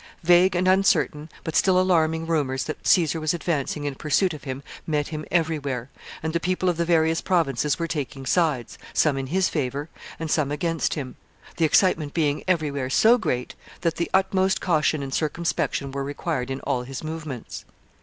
Vague 0.23 0.55
and 0.55 0.67
uncertain, 0.67 1.29
but 1.43 1.55
still 1.55 1.79
alarming 1.79 2.25
rumors 2.25 2.63
that 2.63 2.87
Caesar 2.87 3.19
was 3.21 3.35
advancing 3.35 3.83
in 3.83 3.93
pursuit 3.93 4.33
of 4.33 4.45
him 4.45 4.63
met 4.87 5.09
him 5.09 5.23
every 5.29 5.59
where, 5.59 5.91
and 6.23 6.33
the 6.33 6.39
people 6.39 6.69
of 6.69 6.77
the 6.77 6.85
various 6.85 7.21
provinces 7.21 7.77
were 7.77 7.85
taking 7.85 8.25
sides, 8.25 8.79
some 8.95 9.15
in 9.15 9.27
his 9.27 9.47
favor 9.47 9.89
and 10.19 10.31
some 10.31 10.51
against 10.51 10.95
him, 10.95 11.17
the 11.57 11.65
excitement 11.65 12.15
being 12.15 12.43
every 12.47 12.71
where 12.71 12.89
so 12.89 13.19
great 13.19 13.53
that 13.81 13.97
the 13.97 14.09
utmost 14.11 14.59
caution 14.59 15.03
and 15.03 15.13
circumspection 15.13 15.91
were 15.91 16.03
required 16.03 16.49
in 16.49 16.61
all 16.61 16.81
his 16.81 17.03
movements. 17.03 17.63